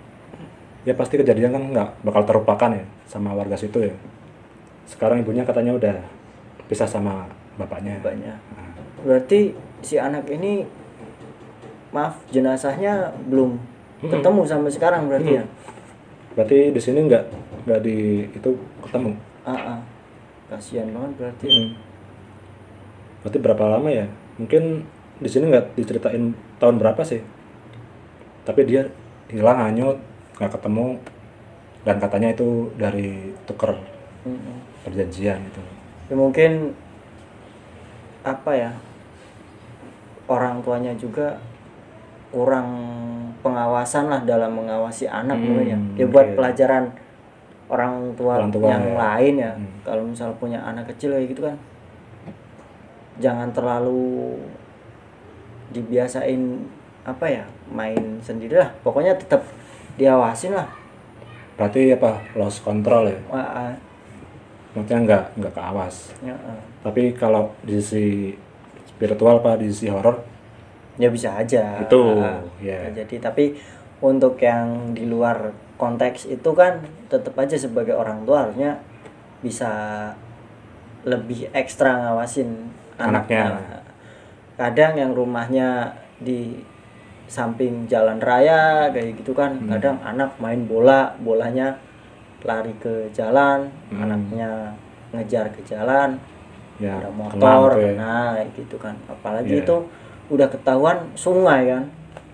ya 0.89 0.97
pasti 0.97 1.21
kejadian 1.21 1.53
kan 1.53 1.63
nggak 1.73 1.89
bakal 2.01 2.23
terlupakan 2.25 2.71
ya 2.81 2.85
sama 3.05 3.37
warga 3.37 3.57
situ 3.57 3.85
ya. 3.85 3.95
Sekarang 4.89 5.21
ibunya 5.21 5.45
katanya 5.45 5.77
udah 5.77 5.97
pisah 6.69 6.89
sama 6.89 7.29
bapaknya. 7.61 8.01
banyak 8.01 8.37
Nah, 8.57 8.73
berarti 9.05 9.53
si 9.85 10.01
anak 10.01 10.25
ini 10.33 10.65
maaf 11.97 12.21
jenazahnya 12.29 13.09
belum 13.33 13.57
ketemu 14.05 14.41
sampai 14.45 14.69
sekarang 14.69 15.09
berarti 15.09 15.41
ya 15.41 15.45
berarti 16.37 16.59
di 16.69 16.81
sini 16.81 17.09
nggak 17.09 17.25
nggak 17.65 17.81
di 17.81 18.29
itu 18.29 18.51
ketemu. 18.85 19.17
ah, 19.49 19.57
ah. 19.57 19.79
kasihan 20.53 20.93
banget 20.93 21.13
berarti 21.17 21.47
Hmm. 21.49 21.71
Berarti 23.25 23.43
berapa 23.43 23.65
lama 23.67 23.91
ya? 23.91 24.07
Mungkin 24.39 24.87
di 25.19 25.27
sini 25.27 25.51
nggak 25.51 25.75
diceritain 25.75 26.31
tahun 26.63 26.79
berapa 26.79 27.03
sih. 27.03 27.19
Tapi 28.47 28.63
dia 28.63 28.87
hilang 29.27 29.59
hanyut, 29.59 29.99
nggak 30.39 30.55
ketemu, 30.55 30.95
dan 31.83 32.03
katanya 32.03 32.35
itu 32.35 32.71
dari 32.79 33.35
tuker 33.47 33.75
Mm-mm. 34.27 34.57
perjanjian 34.83 35.39
itu. 35.43 35.63
ya 36.07 36.15
mungkin 36.15 36.71
apa 38.27 38.51
ya 38.55 38.71
orang 40.27 40.63
tuanya 40.63 40.95
juga 40.99 41.39
kurang 42.37 42.69
pengawasan 43.41 44.13
lah 44.13 44.21
dalam 44.23 44.53
mengawasi 44.53 45.09
anak 45.09 45.41
Hmm, 45.41 45.65
ya 45.65 45.79
ya 45.97 46.05
buat 46.05 46.37
pelajaran 46.37 46.93
orang 47.67 48.13
tua, 48.13 48.37
Orang 48.37 48.53
tua, 48.53 48.69
yang 48.69 48.85
ya. 48.85 48.95
lain 48.95 49.35
ya 49.41 49.53
Hmm. 49.57 49.73
kalau 49.81 50.03
misal 50.05 50.37
punya 50.37 50.61
anak 50.61 50.85
kecil 50.93 51.17
kayak 51.17 51.33
gitu 51.33 51.49
kan 51.49 51.57
jangan 53.17 53.49
terlalu 53.49 54.37
dibiasain 55.73 56.61
apa 57.03 57.25
ya 57.27 57.45
main 57.67 58.21
sendiri 58.21 58.59
lah 58.59 58.71
pokoknya 58.85 59.17
tetap 59.17 59.41
diawasin 59.97 60.53
lah 60.53 60.69
Berarti 61.57 61.89
apa? 61.89 62.21
Lost 62.37 62.61
control 62.61 63.09
ya. 63.09 63.17
Ah, 63.33 63.73
Maksudnya 64.77 65.09
nggak 65.09 65.25
nggak 65.41 65.55
keawas. 65.57 66.13
ya, 66.21 66.37
ah. 66.37 66.61
Tapi 66.85 67.17
kalau 67.17 67.49
di 67.65 67.81
sisi 67.81 68.37
spiritual 68.85 69.41
pak 69.41 69.65
di 69.65 69.73
sisi 69.73 69.89
horor 69.89 70.21
ya 70.97 71.09
bisa 71.09 71.37
aja 71.37 71.81
Itu, 71.81 72.25
ya. 72.59 72.89
jadi 72.91 73.17
tapi 73.21 73.53
untuk 74.01 74.37
yang 74.41 74.93
di 74.93 75.05
luar 75.05 75.53
konteks 75.77 76.25
itu 76.27 76.51
kan 76.53 76.81
tetap 77.07 77.37
aja 77.37 77.57
sebagai 77.57 77.93
orang 77.93 78.25
tua 78.25 78.49
harusnya 78.49 78.81
bisa 79.41 79.73
lebih 81.05 81.49
ekstra 81.53 82.03
ngawasin 82.03 82.73
Anaknya. 82.97 83.53
Nah, 83.53 83.85
kadang 84.57 84.97
yang 84.97 85.13
rumahnya 85.13 85.93
di 86.17 86.57
samping 87.29 87.85
jalan 87.85 88.17
raya 88.17 88.89
kayak 88.89 89.21
gitu 89.21 89.37
kan 89.37 89.53
Hmm. 89.61 89.69
kadang 89.69 90.01
anak 90.01 90.33
main 90.41 90.65
bola 90.65 91.13
bolanya 91.21 91.77
lari 92.41 92.73
ke 92.81 93.13
jalan 93.13 93.69
Hmm. 93.93 94.01
anaknya 94.01 94.73
ngejar 95.13 95.53
ke 95.53 95.61
jalan 95.61 96.17
ya 96.81 96.97
ada 96.97 97.11
motor 97.13 97.75
ya. 97.77 97.93
nah 97.99 98.29
kayak 98.33 98.49
gitu 98.55 98.77
kan 98.79 98.97
apalagi 99.05 99.61
Iya. 99.61 99.65
itu 99.67 99.77
udah 100.27 100.49
ketahuan 100.49 100.99
sungai 101.15 101.67
kan 101.67 101.85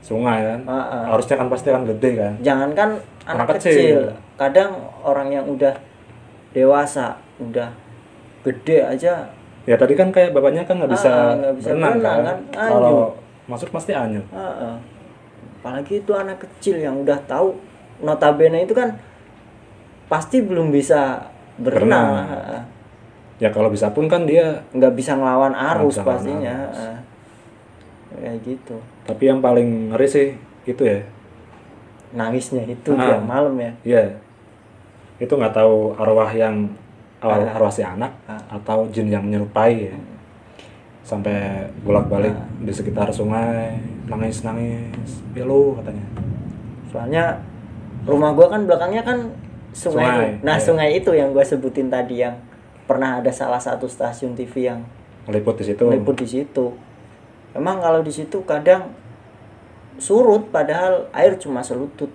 sungai 0.00 0.42
kan 0.42 0.60
Ah, 0.64 0.74
ah. 0.74 1.04
harusnya 1.14 1.36
kan 1.36 1.46
pasti 1.46 1.68
kan 1.68 1.84
gede 1.84 2.10
kan 2.16 2.32
jangankan 2.40 2.90
anak, 3.22 3.46
Anak 3.46 3.46
kecil. 3.56 3.70
kecil. 3.70 4.00
kadang 4.34 4.70
orang 5.00 5.28
yang 5.30 5.46
udah 5.46 5.74
dewasa 6.50 7.16
udah 7.38 7.70
gede 8.42 8.82
aja 8.82 9.30
ya 9.62 9.76
tadi 9.78 9.94
kan 9.94 10.10
kayak 10.10 10.34
bapaknya 10.34 10.66
kan 10.66 10.74
nggak 10.76 10.90
bisa, 10.90 11.06
Ah, 11.08 11.32
nggak 11.32 11.54
bisa 11.54 11.66
berenang 11.70 11.94
berenang 11.94 12.22
kan, 12.24 12.38
kan, 12.50 12.70
kalau 12.74 12.96
masuk 13.44 13.68
pasti 13.70 13.92
anyut 13.92 14.26
ah, 14.30 14.42
ah. 14.74 14.76
apalagi 15.60 16.02
itu 16.02 16.12
anak 16.12 16.42
kecil 16.42 16.76
yang 16.76 16.98
udah 16.98 17.22
tahu 17.24 17.54
notabene 18.00 18.66
itu 18.66 18.74
kan 18.74 18.98
pasti 20.08 20.42
belum 20.42 20.68
bisa 20.68 21.30
berenang 21.56 22.08
Berenang. 22.10 22.42
Ah. 22.58 22.62
ya 23.38 23.48
kalau 23.48 23.70
bisa 23.70 23.90
pun 23.90 24.06
kan 24.06 24.26
dia 24.26 24.66
nggak 24.70 24.92
bisa 24.92 25.14
ngelawan 25.14 25.54
arus 25.54 25.94
bisa 25.94 26.02
pastinya 26.02 26.56
arus. 26.66 26.78
ah. 26.80 26.98
Kayak 28.18 28.38
gitu 28.42 28.76
tapi 29.04 29.22
yang 29.24 29.38
paling 29.38 29.90
ngeri 29.90 30.06
sih 30.06 30.28
itu 30.64 30.82
ya 30.82 31.00
nangisnya 32.12 32.62
itu 32.64 32.92
Ah. 32.92 33.16
tiap 33.16 33.22
malam 33.24 33.54
ya 33.56 33.72
Iya. 33.82 34.04
Itu 35.16 35.32
nggak 35.32 35.54
tahu 35.54 35.94
arwah 35.94 36.28
yang 36.28 36.66
arwah, 37.18 37.40
Ah. 37.40 37.54
arwah 37.54 37.70
si 37.70 37.80
anak 37.80 38.10
Ah. 38.26 38.36
atau 38.50 38.84
jin 38.90 39.06
yang 39.06 39.22
menyerupai 39.22 39.88
ya. 39.88 39.94
Sampai 41.02 41.62
bolak-balik 41.80 42.30
Ah. 42.30 42.46
di 42.58 42.70
sekitar 42.70 43.08
sungai, 43.08 43.78
nangis-nangis. 44.06 45.22
Pilu 45.30 45.78
katanya. 45.78 46.04
soalnya 46.84 47.40
rumah 48.04 48.36
gua 48.36 48.52
kan 48.52 48.68
belakangnya 48.68 49.00
kan 49.00 49.16
sungai, 49.72 50.04
Sungai, 50.04 50.30
nah 50.44 50.60
iya. 50.60 50.60
sungai 50.60 50.88
itu 50.92 51.08
yang 51.10 51.32
gua 51.32 51.40
sebutin 51.40 51.88
tadi 51.88 52.20
yang 52.20 52.36
pernah 52.84 53.16
ada 53.16 53.32
salah 53.32 53.56
satu 53.56 53.88
stasiun 53.88 54.36
TV 54.36 54.68
yang 54.68 54.84
Meliput 55.24 55.56
di 55.56 55.64
situ. 55.64 55.88
meliput 55.88 56.12
di 56.12 56.28
situ 56.28 56.76
emang 57.52 57.78
kalau 57.78 58.00
di 58.00 58.10
situ 58.10 58.40
kadang 58.42 58.92
surut 59.96 60.48
padahal 60.48 61.06
air 61.12 61.36
cuma 61.36 61.60
selutut 61.60 62.08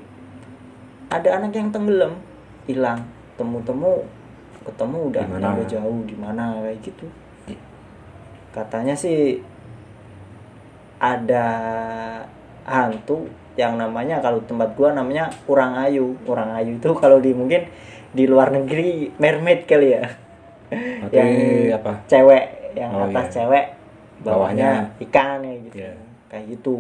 ada 1.08 1.40
anak 1.40 1.54
yang 1.54 1.70
tenggelam 1.70 2.18
hilang 2.66 3.06
temu-temu 3.38 4.04
ketemu 4.66 4.98
udah 5.08 5.24
Di 5.24 5.32
mana? 5.32 5.42
nyampe 5.46 5.64
jauh 5.70 6.00
di 6.04 6.16
mana 6.18 6.44
kayak 6.60 6.80
gitu 6.84 7.06
katanya 8.52 8.98
sih 8.98 9.40
ada 10.98 11.46
hantu 12.66 13.30
yang 13.54 13.78
namanya 13.78 14.20
kalau 14.20 14.42
tempat 14.44 14.74
gua 14.74 14.92
namanya 14.92 15.30
kurang 15.46 15.78
ayu 15.78 16.18
kurang 16.26 16.52
ayu 16.54 16.76
itu 16.76 16.90
kalau 16.98 17.22
di 17.22 17.32
mungkin 17.32 17.70
di 18.12 18.26
luar 18.26 18.50
negeri 18.50 19.14
mermaid 19.16 19.70
kali 19.70 19.94
ya 19.94 20.04
yang 21.14 21.30
apa? 21.72 21.94
cewek 22.10 22.44
yang 22.76 22.92
Oh, 22.92 23.08
atas 23.08 23.26
iya. 23.30 23.34
cewek 23.42 23.66
bawahnya 24.20 24.90
ikan 25.00 25.40
ya 25.40 25.54
gitu 25.62 25.76
Iya. 25.78 25.94
kayak 26.28 26.46
gitu 26.50 26.76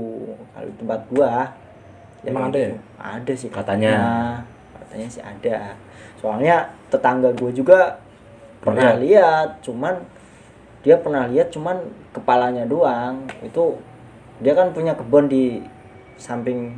kalau 0.49 0.65
di 0.65 0.75
tempat 0.75 0.99
gua 1.07 1.31
Emang 2.23 2.43
kayak 2.43 2.49
ada 2.49 2.59
ya? 2.59 2.67
gitu. 2.67 2.79
ada 2.97 3.33
sih 3.35 3.49
Katanya. 3.49 3.91
Nah, 3.93 4.35
katanya 4.75 5.07
sih 5.07 5.21
ada 5.21 5.57
soalnya 6.15 6.55
tetangga 6.87 7.29
gua 7.33 7.51
juga 7.51 7.79
pernah 8.57 8.97
lihat 8.97 9.61
cuman 9.61 10.01
dia 10.81 10.97
pernah 10.97 11.23
lihat 11.25 11.49
cuman 11.49 11.77
kepalanya 12.09 12.63
doang 12.63 13.23
itu 13.39 13.77
dia 14.37 14.53
kan 14.53 14.69
punya 14.69 14.93
kebun 14.93 15.25
di 15.25 15.61
samping 16.15 16.73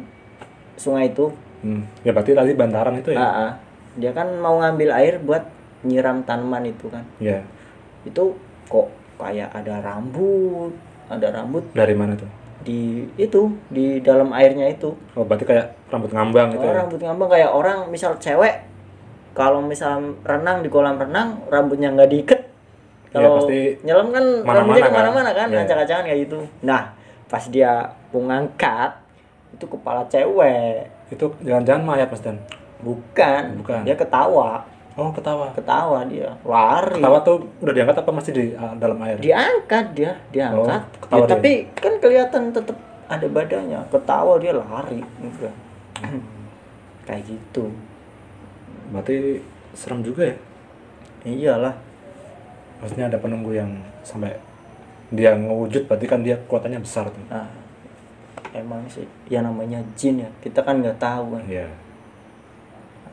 sungai 0.75 1.09
itu 1.09 1.31
Hmm. 1.59 1.83
Ya 2.01 2.15
berarti 2.15 2.31
tadi 2.31 2.55
bantaran 2.55 2.95
itu 2.95 3.11
ya? 3.11 3.19
Ah. 3.19 3.51
dia 3.93 4.15
kan 4.15 4.31
mau 4.33 4.55
ngambil 4.57 4.95
air 4.95 5.19
buat 5.19 5.43
nyiram 5.81 6.23
tanaman 6.23 6.63
itu 6.65 6.87
kan 6.87 7.03
Iya. 7.17 7.43
itu 8.01 8.31
kok 8.65 8.87
kayak 9.19 9.51
ada 9.51 9.83
rambut 9.83 10.71
ada 11.05 11.27
rambut 11.29 11.63
Dari 11.71 11.91
mana 11.91 12.15
tuh? 12.15 12.29
di 12.59 13.07
itu 13.15 13.55
di 13.67 13.99
dalam 13.99 14.31
airnya 14.31 14.67
itu 14.67 14.91
Oh 15.15 15.23
berarti 15.23 15.43
kayak 15.43 15.75
rambut 15.87 16.11
ngambang 16.11 16.51
gitu 16.51 16.59
oh, 16.61 16.67
ya? 16.67 16.75
rambut 16.79 16.99
ngambang 16.99 17.29
kayak 17.29 17.49
orang 17.49 17.87
misal 17.87 18.15
cewek 18.15 18.67
kalau 19.31 19.59
misal 19.59 19.95
renang 20.21 20.59
di 20.59 20.67
kolam 20.67 20.95
renang 20.95 21.39
rambutnya 21.47 21.87
nggak 21.89 22.09
diikat 22.09 22.41
kalau 23.09 23.25
Iya, 23.25 23.37
pasti 23.39 23.59
nyelam 23.81 24.07
kan 24.09 24.25
mana-mana 24.43 24.55
rambutnya 24.59 24.81
kan? 24.81 24.91
ke 24.91 24.97
mana-mana 24.97 25.31
kan 25.31 25.47
Iya. 25.49 25.59
acak-acakan 25.63 26.03
kayak 26.05 26.19
gitu 26.21 26.39
nah 26.61 26.81
pas 27.25 27.43
dia 27.45 27.71
mau 28.09 28.21
ngangkat 28.23 28.91
itu 29.49 29.65
kepala 29.65 30.01
cewek 30.05 30.83
Itu 31.09 31.25
jangan-jangan 31.41 31.81
mayat 31.81 32.07
Mas 32.07 32.21
Dan? 32.21 32.37
bukan, 32.79 33.43
Bukan. 33.59 33.81
dia 33.81 33.95
ketawa 33.95 34.61
Oh 34.99 35.09
ketawa. 35.09 35.47
ketawa 35.49 36.03
dia 36.03 36.27
lari 36.43 36.91
Ketawa 36.93 37.17
tuh 37.21 37.39
udah 37.57 37.71
diangkat 37.71 37.95
apa 37.97 38.11
masih 38.11 38.31
di 38.31 38.45
ah, 38.53 38.75
dalam 38.75 38.99
air? 38.99 39.15
diangkat 39.17 39.85
dia 39.93 40.11
diangkat 40.29 40.81
Oh, 40.83 40.99
ketawa 40.99 41.15
Ya, 41.15 41.23
dia. 41.23 41.31
tapi 41.31 41.51
kan 41.73 41.93
kelihatan 41.97 42.43
tetap 42.51 42.77
ada 43.07 43.25
badannya 43.25 43.79
ketawa 43.87 44.33
dia 44.37 44.51
lari 44.51 44.99
gitu. 44.99 45.47
kayak 47.03 47.23
gitu 47.25 47.71
Berarti 48.89 49.39
serem 49.71 50.01
juga 50.01 50.25
ya? 50.25 50.35
iyalah 51.23 51.75
Maksudnya 52.79 53.07
ada 53.07 53.17
penunggu 53.17 53.51
yang 53.51 53.71
sampai 54.01 54.35
dia 55.09 55.33
ngewujud 55.33 55.83
berarti 55.85 56.05
kan 56.05 56.21
dia 56.21 56.37
kekuatannya 56.37 56.79
besar 56.79 57.07
tuh. 57.07 57.23
nah 57.27 57.49
emang 58.51 58.81
sih 58.85 59.03
ya 59.25 59.39
namanya 59.39 59.77
jin 59.93 60.19
ya 60.19 60.29
kita 60.39 60.59
kan 60.59 60.79
nggak 60.79 60.97
tahu 60.97 61.33
kan 61.33 61.43
Iya. 61.45 61.67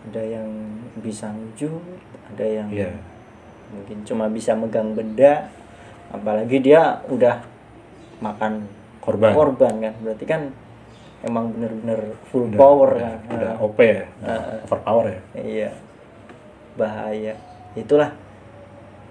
Ada 0.07 0.23
yang 0.23 0.49
bisa 0.97 1.29
wujud 1.29 1.83
ada 2.29 2.45
yang 2.45 2.69
Iya. 2.69 2.95
mungkin 3.69 4.03
cuma 4.03 4.27
bisa 4.27 4.53
megang 4.53 4.92
benda 4.92 5.51
apalagi 6.09 6.61
dia 6.61 7.03
udah 7.07 7.42
makan 8.19 8.64
Korban. 8.99 9.33
korban 9.33 9.75
kan 9.81 9.95
berarti 10.01 10.25
kan 10.25 10.42
emang 11.23 11.51
bener-bener 11.51 12.14
full 12.25 12.47
Udah- 12.47 12.57
power 12.57 12.90
udah, 12.92 13.03
kan 13.03 13.19
Udah 13.33 13.53
Nah, 13.53 13.57
OP 13.61 13.79
ya. 13.81 14.05
Ah. 14.23 14.62
Overpower 14.62 15.07
ya. 15.09 15.21
iya 15.37 15.71
bahaya 16.75 17.35
itulah 17.73 18.12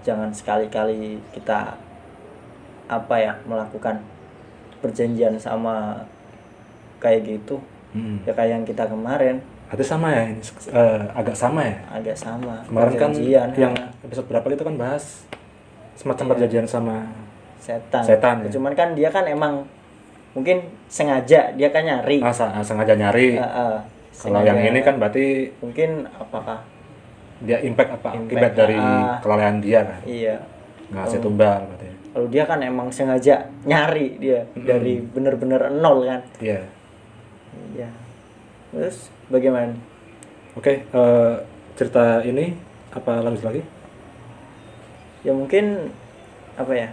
jangan 0.01 0.29
sekali-kali 0.29 1.17
kita 1.31 1.73
apa 2.85 3.15
ya 3.17 3.33
melakukan 3.43 4.05
perjanjian 4.79 5.33
sama 5.35 6.05
kayak 6.99 7.25
gitu 7.27 7.57
Hmm. 7.89 8.21
ya 8.21 8.31
kayak 8.31 8.51
yang 8.51 8.63
kita 8.63 8.85
kemarin 8.85 9.41
Berarti 9.75 9.85
sama 9.85 10.07
ya 10.09 10.23
ini 10.25 10.39
eh, 10.71 10.99
agak 11.11 11.35
sama 11.35 11.59
ya. 11.61 11.75
agak 11.91 12.15
sama 12.15 12.63
Kemarin 12.63 12.95
kan 12.95 13.11
yang 13.51 13.73
episode 14.01 14.27
berapa 14.31 14.47
itu 14.47 14.63
kan 14.63 14.75
bahas 14.75 15.03
semacam 15.93 16.23
Iya. 16.23 16.31
perjanjian 16.31 16.65
sama 16.65 16.95
setan 17.59 18.03
setan, 18.03 18.35
ya. 18.41 18.55
cuman 18.55 18.71
kan 18.71 18.93
dia 18.93 19.09
kan 19.09 19.25
emang 19.25 19.67
mungkin 20.31 20.63
sengaja 20.85 21.51
dia 21.51 21.67
kan 21.69 21.83
nyari 21.83 22.19
masa 22.19 22.55
sengaja 22.61 22.93
nyari. 22.93 23.35
Ah, 23.35 23.43
ah. 23.43 23.75
Kalau 24.13 24.39
yang 24.39 24.55
ini 24.55 24.79
kan 24.79 24.95
berarti 24.95 25.51
mungkin 25.59 26.07
apakah 26.09 26.63
dia 27.41 27.59
impact 27.59 27.91
apa 27.93 28.15
Impact, 28.15 28.31
akibat 28.31 28.51
dari 28.53 28.77
ah. 28.77 29.19
kelalaian 29.19 29.59
dia 29.59 29.79
kan. 29.83 29.99
iya 30.05 30.35
Ngasih 30.87 31.19
Oh. 31.19 31.23
tumbal 31.25 31.65
berarti. 31.65 31.89
kalau 32.13 32.27
dia 32.29 32.43
kan 32.45 32.59
emang 32.61 32.87
sengaja 32.87 33.35
nyari 33.65 34.15
dia 34.15 34.47
Mm-mm. 34.47 34.63
dari 34.63 35.03
bener-bener 35.03 35.67
nol 35.69 36.05
kan 36.05 36.21
Iya. 36.39 36.63
iya 37.73 37.89
terus 38.69 38.97
bagaimana 39.27 39.73
Oke, 40.55 40.81
eh, 40.81 41.33
cerita 41.75 42.21
ini 42.21 42.55
apa 42.89 43.19
lanjut 43.19 43.43
lagi? 43.43 43.61
ya 45.21 45.31
mungkin 45.31 45.91
apa 46.55 46.71
ya 46.71 46.89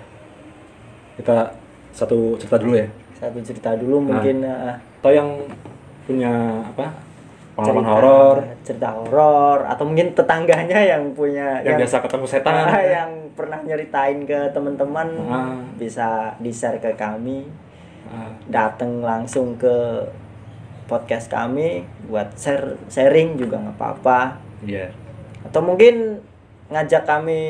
Kita 1.12 1.52
satu 1.92 2.34
cerita 2.36 2.56
dulu 2.56 2.74
ya. 2.74 2.88
satu 3.14 3.38
cerita 3.38 3.76
dulu 3.76 4.00
Nah. 4.00 4.06
mungkin 4.10 4.36
ah, 4.42 4.76
Atau 4.98 5.12
yang 5.12 5.30
punya 6.02 6.32
apa? 6.64 6.90
Pengalaman 7.52 7.78
cerita- 7.78 7.92
horor 7.92 8.36
cerita 8.64 8.88
horor 8.90 9.58
atau 9.62 9.84
mungkin 9.84 10.08
tetangganya 10.10 10.78
yang 10.80 11.12
punya 11.12 11.60
yang, 11.60 11.76
biasa 11.76 12.00
ketemu 12.00 12.24
setan. 12.24 12.64
Ah, 12.64 12.80
yang 12.98 13.10
pernah 13.32 13.60
nyeritain 13.60 14.24
ke 14.24 14.50
teman-teman 14.50 15.08
Ah. 15.22 15.60
bisa 15.76 16.08
di 16.36 16.50
share 16.50 16.80
ke 16.80 16.90
kami 16.94 17.46
Ah, 18.04 18.32
datang 18.44 18.98
langsung 18.98 19.54
ke 19.54 20.02
podcast 20.92 21.26
kami 21.26 21.80
buat 22.04 22.36
share 22.36 22.76
sharing 22.86 23.34
juga 23.34 23.56
nggak 23.58 23.74
apa-apa 23.74 24.36
Iya. 24.60 24.92
atau 25.42 25.60
mungkin 25.60 26.20
ngajak 26.68 27.02
kami 27.02 27.40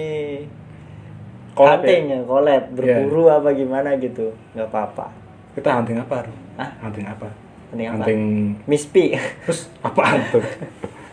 Collab 1.53 1.83
hunting 1.83 2.05
ya? 2.07 2.17
ya 2.17 2.21
collab 2.23 2.63
berburu 2.71 3.25
apa 3.29 3.51
gimana 3.53 3.99
gitu 3.99 4.31
nggak 4.53 4.69
apa-apa 4.69 5.11
Kita 5.53 5.69
hunting 5.75 5.99
apa? 5.99 6.25
Hah? 6.55 6.71
Hunting 6.81 7.05
apa? 7.05 7.29
hunting 7.69 7.89
apa 7.89 7.97
Hunting 7.99 8.23
Miss 8.65 8.85
P 8.85 9.13
terus 9.43 9.67
apaan 9.81 10.23
tuh? 10.31 10.41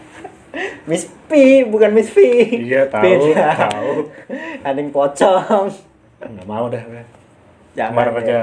Miss 0.90 1.06
P 1.26 1.32
bukan 1.64 1.92
Miss 1.92 2.10
P 2.10 2.18
iya 2.62 2.88
tahu, 2.88 3.04
Beda. 3.04 3.50
tahu. 3.68 3.92
hunting 4.62 4.90
pocong 4.90 5.68
Nggak 6.20 6.46
mau 6.46 6.68
dah. 6.68 6.82
gue. 6.82 7.04
Jangan 7.72 7.92
Kemarin 7.92 8.12
ya. 8.12 8.20
aja 8.20 8.40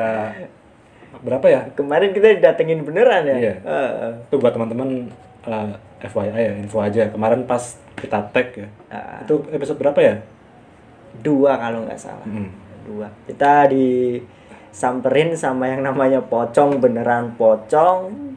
berapa 1.22 1.46
ya? 1.46 1.60
Kemarin 1.72 2.10
kita 2.12 2.36
didatengin 2.40 2.84
beneran 2.84 3.24
ya? 3.24 3.36
Iya. 3.36 3.54
Heeh. 3.64 4.12
itu 4.28 4.36
buat 4.40 4.52
teman-teman 4.52 5.08
eh, 5.46 5.72
FYI 6.06 6.42
ya 6.42 6.52
info 6.60 6.78
aja. 6.82 7.08
Kemarin 7.08 7.48
pas 7.48 7.76
kita 7.96 8.20
tag 8.32 8.48
ya. 8.52 8.68
Ah, 8.92 9.24
itu 9.24 9.40
episode 9.52 9.80
berapa 9.80 10.00
ya? 10.00 10.14
Dua 11.24 11.56
kalau 11.56 11.88
nggak 11.88 12.00
salah. 12.00 12.26
Mm. 12.28 12.50
dua. 12.86 13.08
Kita 13.26 13.66
disamperin 13.66 15.34
sama 15.34 15.72
yang 15.72 15.82
namanya 15.82 16.20
pocong 16.20 16.78
beneran 16.78 17.34
pocong. 17.34 18.36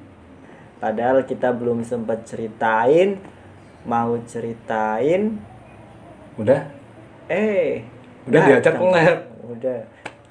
Padahal 0.79 1.27
kita 1.27 1.51
belum 1.51 1.83
sempat 1.83 2.23
ceritain 2.23 3.19
mau 3.83 4.15
ceritain. 4.27 5.35
Udah? 6.39 6.71
Eh 7.27 7.83
Udah 8.27 8.41
diajak 8.47 8.75
collab. 8.79 9.19
udah 9.49 9.79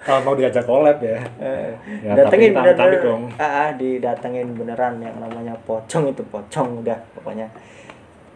kalau 0.01 0.21
mau 0.23 0.35
diajak 0.35 0.63
collab 0.63 0.99
ya. 0.99 1.19
Eh, 1.39 1.71
Ya, 2.01 2.15
datengin 2.15 2.51
tapi 2.51 2.71
bener-bener. 2.71 2.77
tapi 2.77 2.97
dong. 3.01 3.23
ah, 3.35 3.45
ah, 3.45 3.69
didatengin 3.73 4.49
beneran 4.53 4.95
yang 4.99 5.17
namanya 5.17 5.55
pocong 5.63 6.07
itu 6.07 6.23
pocong 6.25 6.81
udah 6.81 6.99
pokoknya. 7.13 7.47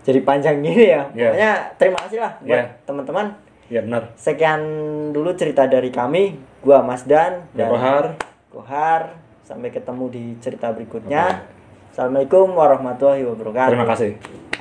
Jadi 0.03 0.18
panjang 0.20 0.59
gini 0.61 0.90
ya. 0.90 1.07
Iya. 1.09 1.29
pokoknya 1.29 1.51
terima 1.77 1.98
kasih 2.03 2.18
lah 2.18 2.33
buat 2.40 2.59
Iya. 2.59 2.64
teman-teman. 2.83 3.27
Ya 3.68 3.81
benar. 3.81 4.03
Sekian 4.14 4.61
dulu 5.11 5.33
cerita 5.33 5.64
dari 5.64 5.88
kami. 5.88 6.37
Gua 6.61 6.79
Mas 6.81 7.03
Dan 7.03 7.46
ya 7.51 7.64
dan 7.64 7.68
Kohar 7.70 8.05
Kohar 8.48 9.03
sampai 9.42 9.70
ketemu 9.70 10.05
di 10.09 10.25
cerita 10.38 10.70
berikutnya. 10.70 11.46
Assalamualaikum 11.88 12.53
warahmatullahi 12.53 13.22
wabarakatuh. 13.22 13.70
Terima 13.70 13.88
kasih 13.88 14.51